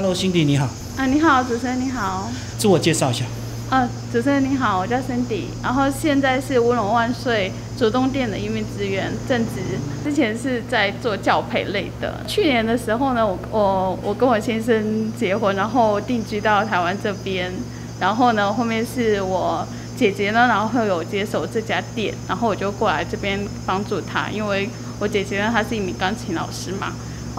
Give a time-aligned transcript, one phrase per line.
[0.00, 0.66] Hello，Cindy 你好。
[0.96, 2.26] 啊，你好，主持人你好。
[2.56, 3.22] 自我介绍一下。
[3.68, 9.60] 啊，主持人你好，我叫 Cindy，然后现在是乌龙万岁主动店的一名职员，正职。
[10.02, 12.18] 之前是在做教培类的。
[12.26, 17.52] 去年的时候呢，我我我跟我先生结婚，然后定居到台湾这边。
[18.00, 26.90] 然后呢，后面是我姐姐呢，然后有接手这家店，然后我就过来这边帮助她，因为我姐姐呢，她是一名钢琴老师嘛。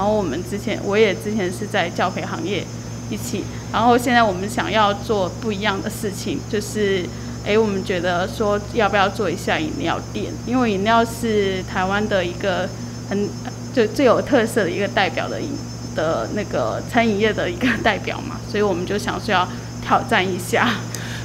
[0.02, 2.66] 然后我们之前，我也之前是在教培行业
[3.12, 7.06] 一起，然后现在我们想要做不一样的事情，就是，
[7.46, 10.34] 哎，我们觉得说要不要做一下饮料店？
[10.48, 12.68] 因为饮料是台湾的一个
[13.12, 13.30] 很
[13.76, 15.50] 最最有特色的一个代表的饮
[15.96, 19.48] 的那个餐饮业的一个代表嘛，所以我们就想说要
[19.86, 20.78] 挑战一下。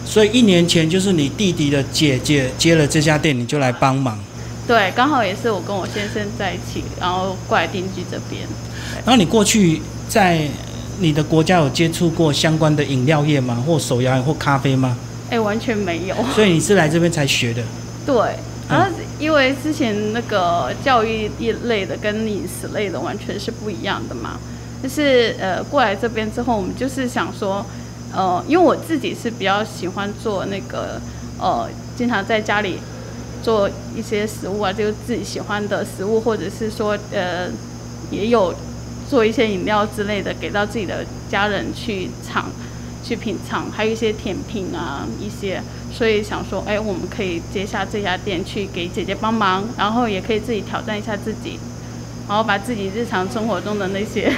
[0.05, 4.19] 所以一年前就是你弟弟的姐姐接了这家店，你就来帮忙。
[4.66, 8.43] 对，刚好也是我跟我先生在一起，然后过来定居这边。
[9.05, 10.48] 然后你过去在
[10.98, 13.62] 你的国家有接触过相关的饮料业吗？
[13.65, 14.97] 或手摇或咖啡吗？
[15.30, 16.16] 哎，完全没有。
[16.35, 17.63] 所以你是来这边才学的？
[18.04, 18.16] 对，
[18.68, 24.37] 然后因为之前那个教育一类的跟饮食类的完全是不一样的嘛。
[24.82, 27.65] 就是呃，过来这边之后，我们就是想说，
[28.13, 31.01] 呃，因为我自己是比较喜欢做那个
[31.38, 32.80] 呃，经常在家里。
[33.42, 37.48] 做一些食物啊，就是自己喜欢的食物，或者是说，呃，
[38.10, 38.54] 也有
[39.09, 42.51] 做一些饮料之类的，给到自己的家人去尝、
[43.04, 51.59] 去品尝，还有一些甜品啊，一些，所以想说，哎，我们可以接下这家店去给姐姐帮忙，然后也可以自己挑战一下自己，
[52.29, 54.32] 然后把自己日常生活中的那些，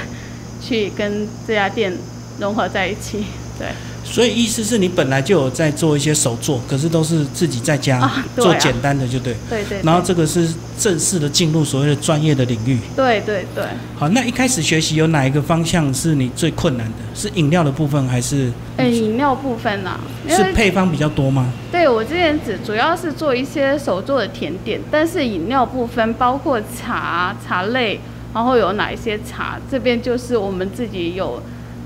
[0.61, 1.91] 去跟这家店
[2.39, 3.25] 融合在一起，
[3.59, 3.67] 对。
[4.01, 9.35] 所以意思是你本来就有在做一些手作，可是都是自己在家做简单的，就对。
[9.47, 9.79] 对对。
[9.83, 12.79] 然后这个是正式的进入所谓的专业的领域。
[12.95, 13.63] 对对对。
[13.95, 16.95] 好，那一开始学习有哪一个方向是你最困难的？
[17.13, 18.51] 是饮料的部分还是？
[18.77, 19.99] 哎，饮料部分啊。
[20.27, 21.51] 是配方比较多吗？
[21.71, 27.99] 对，我之前只主要是做一些手做的甜点，但是饮料部分包括茶、茶类，
[28.33, 31.39] 然后有哪一些茶，这边就是我们自己有。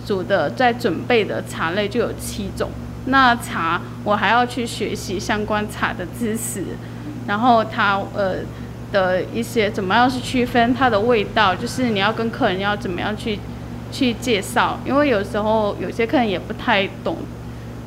[0.05, 2.69] 煮的在准备的茶类就有七种，
[3.05, 6.63] 那茶我还要去学习相关茶的知识，
[7.27, 8.35] 然后它呃
[8.91, 13.39] 的一些怎么样去区分它的味道，就是你要跟客人要怎么样去
[13.91, 17.17] 去介绍，因为有时候有些客人也不太懂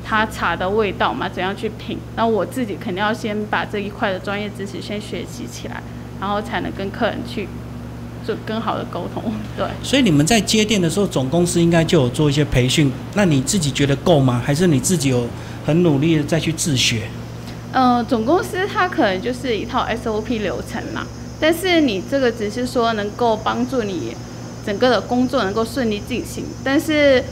[0.03, 5.81] 他茶的味道嘛，怎样去品，那我自己肯定要先把这一块的专业知识先学习起来，
[6.19, 7.47] 然后才能跟客人去。
[8.27, 9.23] 就更好的沟通，
[9.55, 9.65] 对。
[9.81, 12.91] 所以你们在接店的时候，总公司应该就有做一些培训。
[13.13, 14.41] 那你自己觉得够吗？
[14.45, 15.25] 还是你自己有
[15.65, 17.03] 很努力的再去自学？
[17.71, 21.05] 呃，总公司它可能就是一套 SOP 流程嘛。
[21.39, 24.15] 但是你这个只是说能够帮助你
[24.65, 26.43] 整个的工作能够顺利进行。
[26.63, 27.23] 但是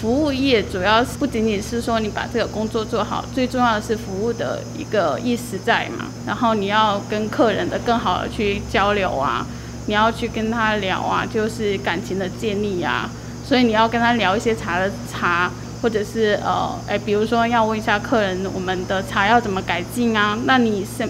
[0.00, 6.06] 服务业主要不仅仅是说你把这个工作做好，最重要的是服务的一个意识在嘛。
[6.26, 9.46] 然后你要跟客人的更好的去交流啊。
[9.86, 13.08] 你要去跟他聊啊，就是感情的建立呀，
[13.46, 15.50] 所以你要跟他聊一些茶的茶，
[15.82, 20.38] 或者是呃，哎，比如说要问一下客人，我们的茶要怎么改进啊？
[20.44, 21.06] 那你是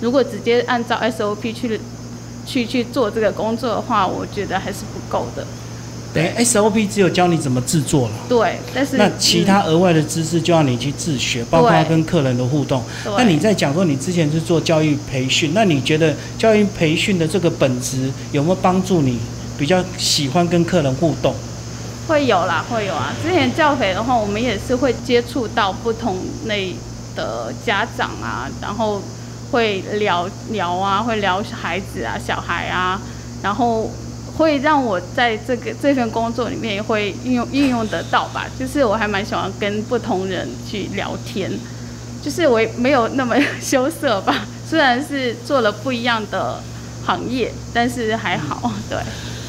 [0.00, 1.80] 如果直接按照 SOP 去
[2.46, 5.46] 去去做这个工作的话，我觉得还是不够的。
[6.14, 12.82] 等于 SOP 只有教你怎么制作了，对，但是那其他额外的知识就要你去自学，包括跟客人的互动。
[13.16, 19.18] 那你在讲说你之前是做教育培训，那你觉得教育培训的这个本质有没有帮助你
[19.56, 21.34] 比较喜欢跟客人互动？
[22.06, 23.14] 会有啦，会有啊。
[23.24, 26.74] 之前教培的话，我们也是会接触到不同类
[27.16, 29.00] 的家长啊，然后
[29.50, 33.00] 会聊聊啊，会聊孩子啊、小孩啊，
[33.42, 33.90] 然后。
[34.36, 41.50] 会让我在这个这份工作里面也会运用运用得到吧，就是我还蛮喜欢跟不同人去聊天，
[42.22, 46.62] 就是我没有那么 羞涩吧，虽然是做了不一样的
[47.04, 48.98] 行业，但是还好，对。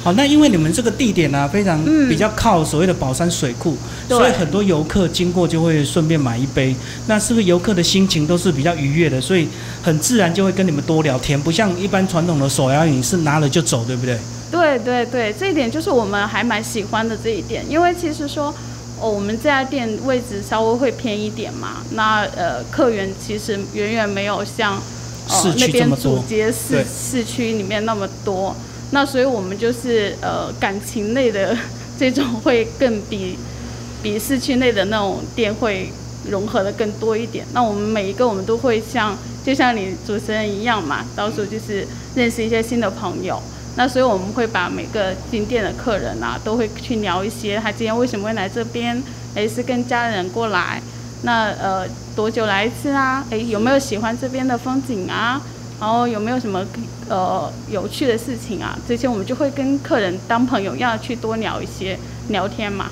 [0.04, 3.78] 好，那因为你们这个地点呢，非常比较靠所谓的宝山水库，
[4.10, 6.76] 所以很多游客经过就会顺便买一杯。
[7.08, 9.48] 那是不是游客的心情都是比较愉悦的，所以
[9.82, 14.20] 很自然就会跟你们多聊天，不像一般传统的手摇饮是拿了就走，对不对？
[14.52, 18.54] 对对对，这一点就是我们还蛮喜欢的这一点，因为其实说，
[19.00, 24.76] 哦，我们这家店位置稍微会偏一点嘛，那呃，客源其实远远没有像
[25.30, 28.54] 呃那边主街市市区里面那么多。
[28.94, 31.58] 那所以我们就是呃感情类的
[31.98, 33.36] 这种会更比
[34.04, 35.92] 比市区内的那种店会
[36.30, 37.44] 融合的更多一点。
[37.54, 43.42] 那我们每一个我们都会像就像你主持人一样嘛，到时候就是认识一些新的朋友，
[43.78, 49.02] 那所以我们会把每个进店的客人啊，都会去聊一些他今天为什么会来这边，
[49.34, 50.82] 诶，是跟家人过来，
[51.24, 53.26] 那呃多久来一次啊？
[53.32, 55.42] 诶，有没有喜欢这边的风景啊？
[55.84, 56.66] 然后有没有什么
[57.10, 58.80] 呃有趣的事情啊？
[58.88, 62.00] 这些我们就会跟客人当朋友，要去多聊一些
[62.30, 62.90] 聊天嘛。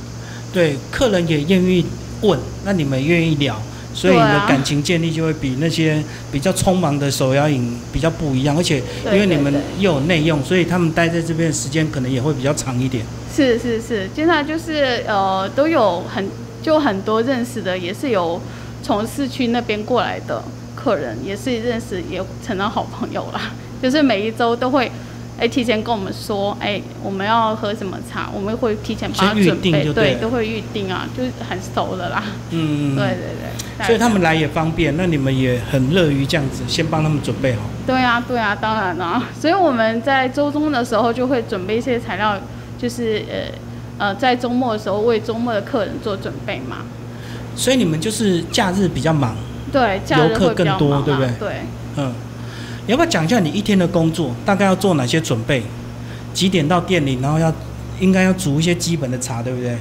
[0.52, 1.86] 对，客人也愿意
[2.20, 3.56] 问，那你们愿意聊，
[3.94, 6.04] 所以你的感情建立就会比那些
[6.34, 8.58] 比较匆忙的手摇饮比较不一样。
[8.58, 13.06] 而且因为你们又有内用，所以他们待在这边的时间可能也会比较长一点。
[13.34, 16.28] 是是是，经常就是呃都有很
[16.62, 18.42] 就很多认识的，也是有
[18.84, 20.44] 从市区那边过来的。
[20.76, 23.42] 客人也是认识，也成了好朋友啦。
[23.82, 24.92] 就是每一周都会，
[25.40, 32.24] 哎，提前跟我们说，哎，我们要喝什么茶，我们会提前帮他准备，对，都会预定啊，就很熟的啦。
[32.52, 33.86] 嗯，对对对。
[33.86, 37.62] 所以他们来也方便，那你们也很乐于这样子，先帮他们准备好。
[37.88, 39.24] 对啊，对啊，当然了。
[39.40, 42.40] 所以我们在周中的时候就会准备一些材料，
[42.78, 46.86] 就是呃呃，在周末的时候为周末的客人做准备嘛。
[47.56, 49.36] 所以你们就是假日比较忙。
[49.72, 51.32] 对，游客更多，对不对？
[51.40, 51.54] 对，
[51.98, 52.14] 嗯，
[52.86, 55.64] 你要不要讲一下你一天的工作，大概要做哪些准备？
[56.34, 57.54] 几点到店里，然后要
[58.00, 59.78] 应该要煮一些基本的茶，对不对？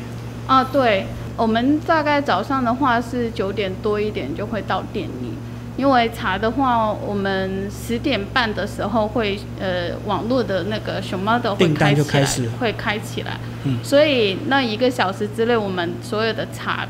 [0.47, 1.07] 啊，对，
[1.37, 5.33] 我们大概早上的话是九点多一点就会到店里，
[5.77, 16.87] 因为茶的话，我们十点半的时候会呃网络的那个熊猫的订单就开始会开起来，嗯，所以那一个小时之内，我们所有的茶。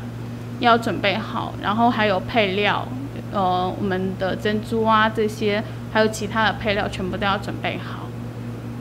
[0.61, 2.87] 要准备好，然后还有配料，
[3.33, 5.61] 呃，我们的珍珠啊这些，
[5.91, 8.07] 还有其他的配料，全部都要准备好。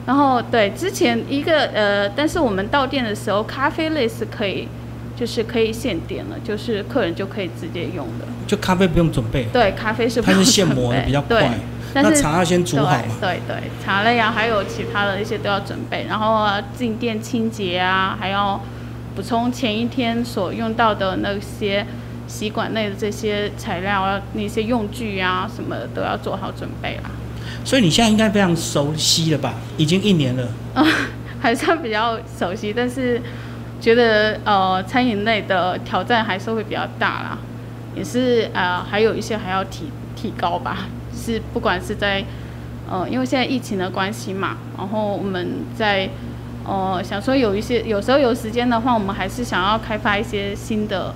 [0.07, 4.69] 然后对，之前一个呃，但是我们到店的时候，咖啡类是可以，
[5.17, 8.27] 就是可以现点了，就是客人就可以直接用的。
[8.47, 9.45] 就咖啡不用准备。
[9.53, 10.21] 对，咖啡是。
[10.21, 11.51] 它是现磨的，比较快。
[11.95, 13.03] 但是茶要先煮好嘛？
[13.21, 16.47] 对对，茶类啊，还有其他的一些都要准备，然后
[16.77, 18.61] 进店清洁啊，还要。
[19.15, 21.85] 补充前一天所用到的那些
[22.29, 27.11] 吸管内的这些材料啊，那些用具啊什么的都要做好准备啦。
[27.65, 29.55] 所以你现在应该非常熟悉了吧？
[29.77, 30.49] 已经一年了。
[31.43, 33.21] 还算比较熟悉，但是
[33.81, 37.39] 觉得呃餐饮类的挑战还是会比较大啦。
[37.97, 40.87] 也是呃还有一些还要提提高吧。
[41.15, 42.25] 是不管是在
[42.89, 46.09] 呃因为现在疫情的关系嘛，然后我们在。
[46.71, 51.13] 哦，想说有一些，有时候有时间的话，我们还是想要开发一些新的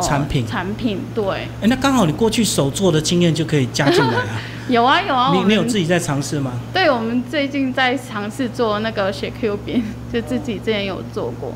[0.00, 0.46] 产品。
[0.46, 1.24] 产品对。
[1.60, 4.40] 哎，那刚好你过去手做的经验就可以加进来啊。
[4.70, 5.32] 有啊有啊。
[5.34, 6.52] 你你有自己在尝试吗？
[6.72, 11.52] 对，我们最近在尝试做那个雪 Q 饼， 就自己之前有做过。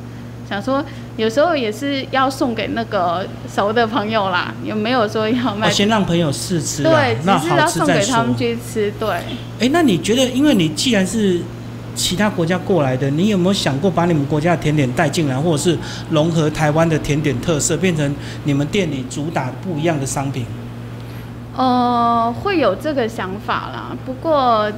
[0.49, 0.85] 想说
[1.17, 5.71] 有时候也是要送给那个熟的朋友啦，有没有说要卖？
[5.71, 6.83] 先让朋友试吃。
[6.83, 8.93] 对，那是要送给他们去吃。
[8.99, 9.09] 对。
[9.61, 11.41] 哎，那你觉得，因为你既然是。
[12.01, 18.15] 其他国家过来的，你有没有想过把你们国家的甜点带进来，或者是融合台湾的甜点特色，变成
[18.45, 20.47] 你们店里主打不一样的商品？
[21.55, 23.95] 呃，会有这个想法啦。
[24.07, 24.73] 不过，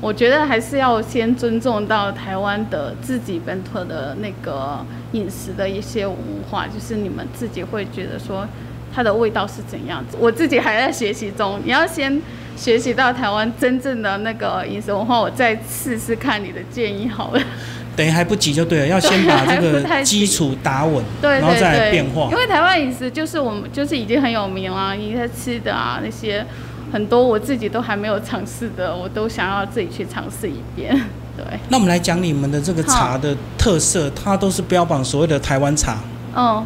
[0.00, 6.16] 我觉得还是要先尊重到台湾的自己本土的那个饮食的一些文
[6.50, 8.46] 化，就是你们自己会觉得说
[8.94, 10.16] 它的味道是怎样子。
[10.20, 12.22] 我自己还在学习中，你要先。
[12.56, 17.42] 学习到台湾真正的那个饮食文化，我再试试看你的建议好了。
[17.96, 22.28] 等于还不急就对了，要先 把这个基础打稳，然后再来变化。
[22.30, 26.46] 因为台湾饮食就是我们就是已经很有名了，你在吃的啊那些
[26.92, 30.96] 很多我自己都还没有尝试的，我都想要自己去尝试一遍。
[31.36, 31.44] 对。
[31.70, 35.98] 那我们来讲你们的这个茶的特色，它都是标榜所谓的台湾茶。
[36.36, 36.64] 嗯，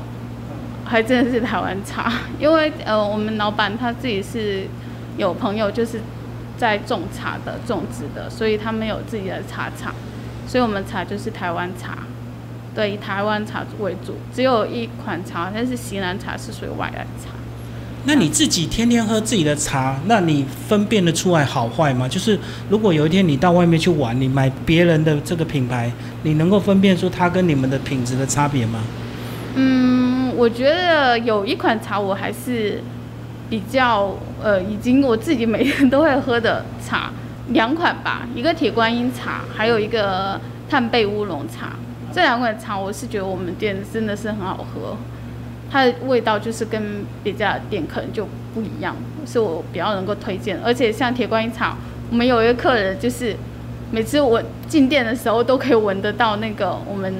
[0.89, 4.67] 还真的是台湾茶，因为呃我们老板他自己是。
[5.19, 6.01] 有朋友就是
[6.57, 9.93] 在种茶的、种植的，所以他们有自己的茶厂，
[10.47, 11.99] 所以我们茶就是台湾茶，
[12.73, 14.15] 对，以台湾茶为主。
[14.33, 17.31] 只有一款茶，但是西南茶是属于外来茶。
[18.05, 22.07] 那你自己天天喝自己的茶，那你分辨得出来好坏吗？
[22.07, 22.39] 就是
[22.71, 25.91] 如果有一天你到外面去玩，你买别人的这个品牌，
[26.23, 28.79] 你能够分辨出它跟你们的品质的差别吗？
[29.57, 32.81] 嗯，我觉得有一款茶我还是。
[33.51, 37.11] 比较呃，已经我自己每天都会喝的茶
[37.47, 41.71] 两款吧，一个铁观音茶，还有一个炭焙乌龙茶。
[42.13, 44.99] 这两款茶我是觉得我们店真的是很好喝，
[45.71, 50.61] 它的味道就是跟别家店可能就不一样，是我比较能够推荐。
[50.63, 51.75] 而且像铁观音茶，
[52.11, 53.35] 我们有一个客人就是
[53.91, 57.11] 每次我进店的时候都可以闻得到那个我们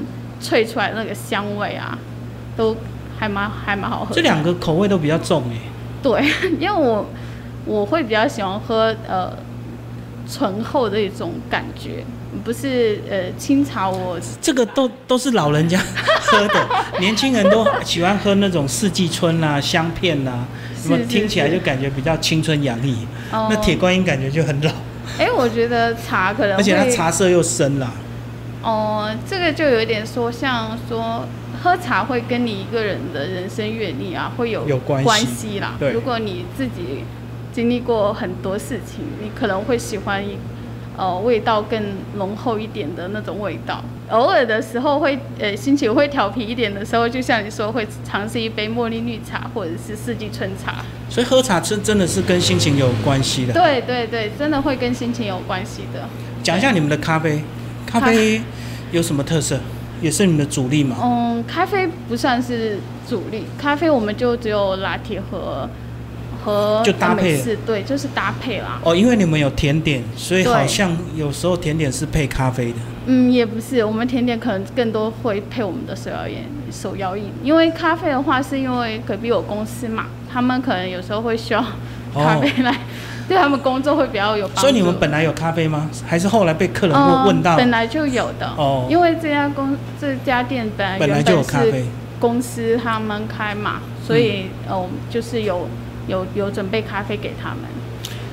[0.43, 1.97] 萃出来那个香味啊，
[2.55, 2.77] 都
[3.19, 4.15] 还蛮还蛮好喝。
[4.15, 5.57] 这两个口味都比较重哎。
[6.03, 6.25] 对，
[6.61, 7.07] 因为我
[7.65, 9.33] 我会比较喜欢喝呃
[10.31, 12.05] 醇厚的一种感觉，
[12.45, 15.81] 不是呃清茶我这个都都是老人家
[16.21, 16.69] 喝的，
[17.01, 20.45] 年轻人都喜欢喝那种四季春啊、香片啊，
[20.81, 22.97] 什么听起来就感觉比较青春洋溢。
[23.33, 24.71] 哦那铁观音感觉就很老，
[25.19, 27.91] 哎、我觉得茶可能而且它茶色又深啦。
[28.63, 31.25] 哦，这个就有一点说，像说
[31.63, 35.75] 喝茶会跟你一个人的人生阅历啊，会有有关系啦。
[35.79, 37.05] 对如果你自己
[37.53, 40.39] 经历过很多事情，你可能会喜欢一
[40.97, 41.83] 呃味道更
[42.17, 43.83] 浓厚一点的那种味道。
[44.11, 50.77] 偶尔的时候会呃心情会调皮一点的时候，就像你说会尝试一杯茉莉绿茶或者是四季春茶。
[51.11, 53.53] 所以喝茶真真的是跟心情有关系的。
[53.53, 56.09] 对对对，真的会跟心情有关系的。
[56.43, 57.43] 讲一下你们的咖啡，
[57.87, 58.41] 咖啡
[58.93, 59.59] 有什么特色？
[60.01, 60.97] 也是你们的主力嘛？
[61.03, 62.79] 嗯，咖啡不算是
[63.09, 65.69] 主力，咖啡我们就只有拿铁和
[66.45, 68.81] 和就搭配对，就是搭配啦。
[68.85, 72.79] 哦，因为你们有甜点，所以好像有时候甜点是配咖啡的。
[73.07, 76.37] 嗯，也不是，我们甜点可能更多会配我们的手摇饮，
[76.71, 81.65] 手摇饮，因为咖啡的话，是因为隔壁有公司嘛，他们可能有时候会需要
[82.13, 82.71] 咖啡来、
[83.31, 84.61] 对他们工作会比较有帮助。
[84.61, 85.89] 哦所以你们本来有咖啡吗？
[86.07, 87.57] 还是后来被客人嗯问问到？
[87.57, 91.85] 本来就有的哦因为这家公这家店本来本来就有咖啡是
[92.19, 95.69] 公司他们开嘛，所以、呃，我们就是有
[96.09, 97.59] 有有准备咖啡给他们。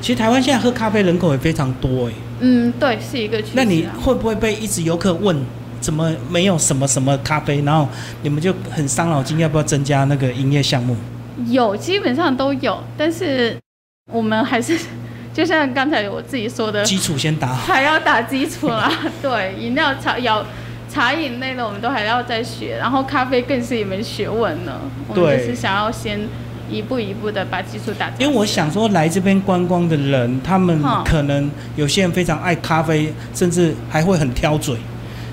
[0.02, 2.14] 其实台湾现在喝咖啡人口也非常多哎。
[2.40, 3.56] 嗯，对，是一个趋势、啊。
[3.58, 5.36] 那你会不会被一直游客问
[5.80, 7.88] 怎么没有什么什么咖啡，然后
[8.24, 10.96] 你们就很伤脑筋，要不要增加那个营业项目？
[11.48, 13.56] 有，基本上都有，但是
[14.12, 14.78] 我们还是
[15.34, 17.74] 就像刚才我自己说的，基础先打好。
[17.74, 18.90] 还要打基础啦。
[19.22, 20.46] 对，饮料茶有
[20.90, 24.80] 茶饮类的，我们都还要再学，然后咖啡更是一门学问呢。
[25.10, 26.20] 我们是想要先
[26.70, 28.10] 一步一步的把基础打。
[28.18, 34.78] 因为我想说，来这边观光的人，他们可能有些人非常爱咖啡，甚至还会很挑嘴，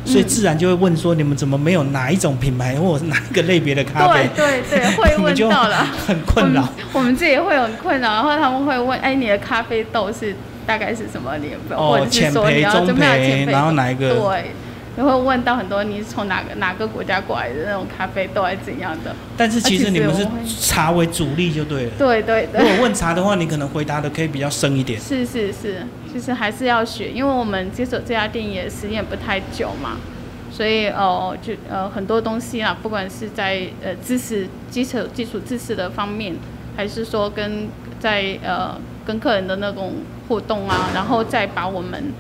[0.05, 4.61] 所以嗯自然就会问说：你们怎么没有哪一种品牌 或哪一个类别的咖啡对？
[4.69, 5.87] 对对， 会问到了。
[6.07, 7.15] 很困扰我们。
[7.17, 10.35] 自己会很困扰，然后他们会问：“哎，你的咖啡豆是
[10.67, 14.15] 大概是什么年份，或哦，者是浅焙、说你要中怎么样焙，浅焙？”然后哪一个？
[14.15, 14.51] 对，
[14.97, 19.15] 也会问到很多你是从哪个哪个国家过来的那种咖啡豆，还是怎样的？
[19.37, 20.27] 但是其实你们是
[20.61, 21.93] 茶为主力就对了。
[21.99, 25.01] 对对对如果，问茶的话，你可能回答的可以比较深一点。
[25.01, 29.97] 是是是，就是还是要学，因为我们接手这家店也时间也不太久嘛，
[30.53, 36.35] 所以呃就呃很多东西啊，不管是在呃知识基础基础知识的方面，
[36.77, 37.67] 还是说跟
[37.99, 39.95] 在呃跟客人的那种
[40.29, 42.13] 互动啊，然后再把我们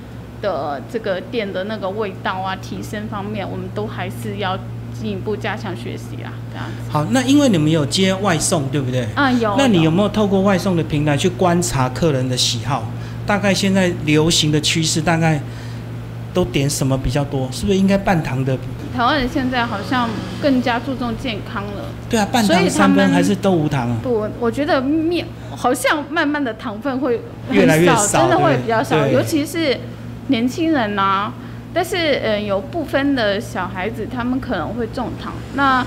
[0.42, 4.58] 的这个店的那个味道啊提升方面，我们都还是要
[4.92, 6.90] 进一步加强学习啊，这样子。
[6.90, 9.06] 好，那因为你们有接外送，对不对？
[9.14, 12.84] 啊有，那你有没有透过外送的平台去观察客人的喜好？
[13.24, 15.40] 大概现在流行的趋势，大概
[16.34, 17.48] 都点什么比较多？
[17.52, 18.58] 是不是应该半糖的？
[18.94, 20.06] 台湾人现在好像
[20.42, 21.84] 更加注重健康了。
[22.10, 23.96] 对啊，半糖三分们还是都无糖啊？
[24.02, 27.18] 不，我觉得面好像慢慢的糖分会
[27.48, 29.78] 很越来越少真的会比较少，尤其是
[30.28, 31.32] 年轻人呐、
[31.74, 35.32] 但是呃，有部分的小孩子他们可能会中糖。
[35.54, 35.84] 那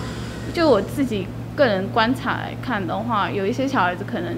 [0.53, 4.37] 就我自己个人观察来看的话，有一些小孩子可能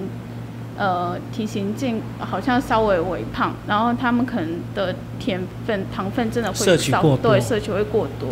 [0.76, 8.30] 呃体型健好像稍微微胖，然后他们可能的甜分糖分真的会少摄取过多对，摄取会过多。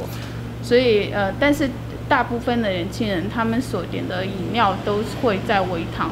[0.63, 1.69] 所以呃，但是
[2.09, 6.11] 大部分的年轻人，他们所点的饮料都会在微糖，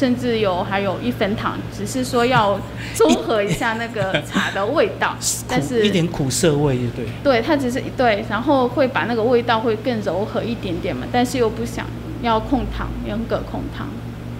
[0.00, 2.58] 甚至有还有一分糖，只是说要
[2.94, 5.14] 综合一下那个茶的味道。
[5.46, 7.04] 但苦是一点苦涩味，也对。
[7.22, 11.84] 对，它只是对，然后会把那个味道会更柔和一点点嘛，但是又不想
[12.22, 13.88] 要控糖，严格控糖。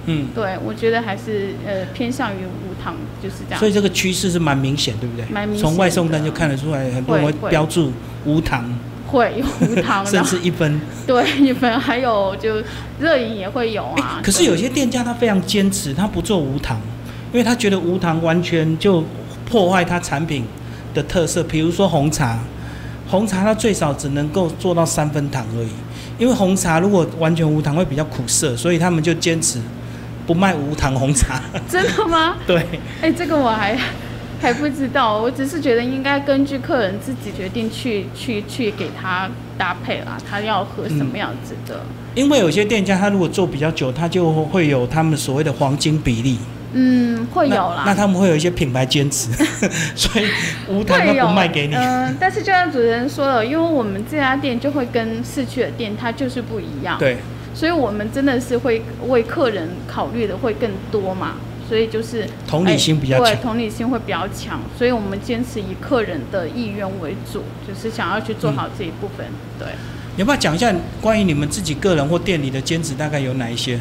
[0.06, 3.60] 嗯，对，我觉得还是呃偏向于无糖，就是这样。
[3.60, 5.26] 所以这个趋势是蛮明显，对不对？
[5.30, 7.92] 蛮明显从外送单就看得出来，很多人会会会标注
[8.24, 8.64] 无糖，
[9.10, 10.80] 会有无糖，甚至一分。
[11.06, 12.62] 对一分，还有就
[13.00, 14.20] 热饮也会有哎、啊。
[14.22, 16.80] 可是有些店家他非常坚持，他不做无糖，
[17.32, 19.04] 因为他觉得无糖完全就
[19.44, 20.44] 破坏他产品
[20.94, 21.42] 的特色。
[21.42, 22.38] 比如说红茶，
[23.08, 25.70] 红茶它最少只能够做到三分糖而已，
[26.16, 29.58] 因为红茶如果完全无糖会比较苦涩，所以他们就坚持
[30.26, 31.42] 不卖无糖红茶。
[31.68, 32.36] 真的吗？
[32.46, 32.64] 对，
[33.02, 33.76] 哎、这个我还
[34.40, 39.28] 还不知道，我只是觉得应该根据客人自己决定去去去给他
[39.58, 41.80] 搭配啦，他要喝什么样子的。
[42.14, 46.38] 因为有些店家他如果做比较久，他就会有他们所谓的黄金比例。
[46.72, 47.82] 嗯，会有啦。
[47.84, 49.32] 那那他们会有一些品牌坚持，
[49.96, 50.26] 所以
[50.68, 51.74] 无糖他会有不卖给你。
[51.74, 57.16] 嗯、但是就像主持人说了，因为我们这家店就会跟市区的店它就是不一样，，对，
[57.54, 61.34] 所以我们真的是会为客人考虑的会更多嘛，
[61.70, 69.24] 所以就是同理心比较强，对，同理心会比较强，所以我们坚持以客人的意愿为主，就是想要去做好这一部分。
[69.56, 69.68] 对，
[70.16, 73.78] 要不要讲一下关于你们自己个人或店里的兼职大概有哪一些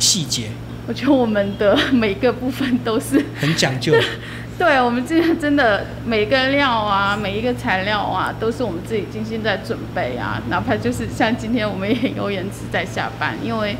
[0.00, 0.48] 细节？
[0.88, 3.94] 我觉得我们的每个部分都是很讲究。
[4.58, 10.42] 对，我们今天真的每个料啊，每一个材料啊，都是我们自己精心在准备啊。
[10.50, 13.76] 哪怕就是像今天我们也有延迟在下班，因为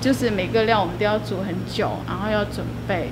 [0.00, 3.10] 就是每个料我们都要煮很久，然后要准备，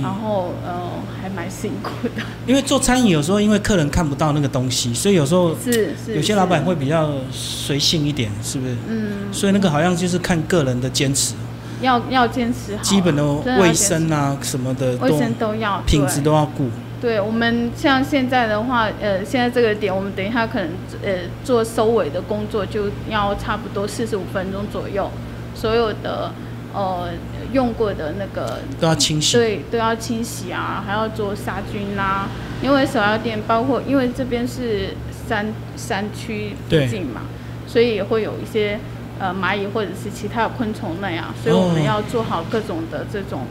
[0.00, 2.22] 然后呃还蛮辛苦的。
[2.46, 8.74] 因为做餐饮有时候因为客人看不到那个东西，所以有时候是是有些老板会比较随性一点，是不是？
[8.88, 9.32] 嗯。
[9.32, 11.34] 所以那个好像就是看个人的坚持。
[11.80, 13.24] 要要坚持好基本的
[13.58, 16.68] 卫生啊什么的，卫生都要，品质都要顾。
[17.00, 20.68] 对我们像现在的话，呃，现在这个点，我们等一下可能
[21.02, 21.10] 呃
[21.42, 25.10] 做收尾的工作，就要差不多四十五分钟左右，
[25.54, 26.32] 所有的
[26.74, 27.08] 呃
[27.52, 32.28] 用过的那个都要清洗，对，都要清洗啊，还要做杀菌啦。
[32.62, 34.94] 因为手摇店包括，因为这边是
[35.28, 37.22] 山山区附近嘛，
[37.66, 38.78] 所以也会有一些。
[39.20, 43.42] 呃，蚂蚁或者是其他的昆虫类啊，所以我们要做好各种的这种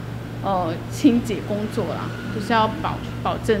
[0.44, 3.58] 呃清洁工作啦，就是要保保证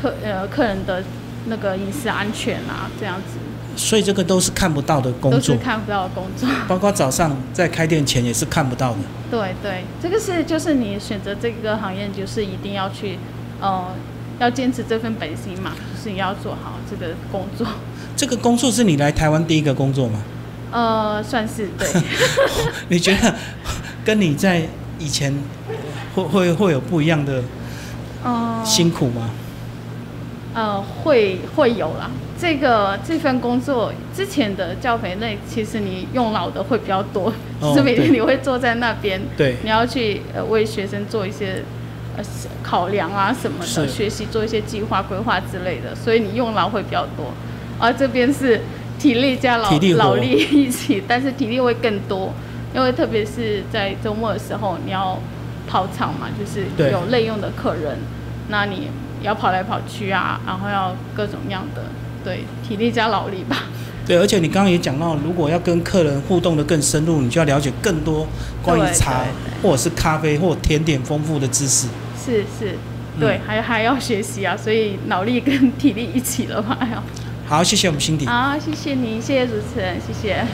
[0.00, 1.02] 客呃客人的
[1.46, 3.38] 那个饮食安全啊，这样子。
[3.76, 6.48] 所以这个都是看不到的工作，都是看不到的工作。
[6.68, 8.98] 包括早上在开店前也是看不到的。
[9.30, 13.18] 对对，这个是就是你选择这个行业，就是一定要去
[13.60, 13.86] 呃
[14.38, 17.66] 要坚持这份本心嘛，就是你要做好这个工作。
[18.16, 20.22] 这个工作是你来台湾第一个工作吗？
[20.70, 21.88] 呃，算是对。
[22.88, 23.34] 你觉得
[24.04, 24.66] 跟你在
[24.98, 25.34] 以前
[26.14, 27.42] 会会会有不一样的
[28.64, 29.30] 辛苦吗？
[30.54, 32.10] 呃，会会有啦。
[32.42, 41.62] 这个这份工作之前的教培类，其实你用脑的会比较多，就是每天你会坐在那边，对，你要去呃为学生做一些
[42.16, 42.24] 呃
[42.60, 47.32] 考量啊什么的，学习做一些计划规划之类的，所以你用脑会比较多。
[47.78, 48.60] 而这边是。
[48.98, 52.32] 体力加劳劳力一起，但是体力会更多，
[52.72, 55.18] 因为特别是在周末的时候，你要
[55.66, 57.98] 跑场嘛，就是有内用的客人，
[58.48, 58.86] 那你
[59.20, 61.82] 要跑来跑去啊，然后要各种样的，
[62.24, 63.64] 对，体力加劳力吧。
[64.06, 68.26] 对，而且你刚刚也讲到，如果要跟客人互动的更深入，你就要了解更多
[68.60, 69.24] 关于茶
[69.62, 71.86] 或者是咖啡或甜点丰富的知识。
[72.24, 72.76] 是是，
[73.20, 77.02] 对，还还要学习啊，所以脑力跟体力一起了嘛，要。
[77.46, 78.26] 好，谢谢我们辛迪。
[78.26, 80.44] 好，谢谢您，谢谢主持人，谢谢。